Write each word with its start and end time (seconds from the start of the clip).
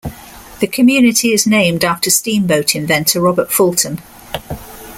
The 0.61 0.65
community 0.65 1.31
is 1.31 1.45
named 1.45 1.85
after 1.85 2.09
steamboat 2.09 2.73
inventor, 2.75 3.21
Robert 3.21 3.51
Fulton. 3.53 4.01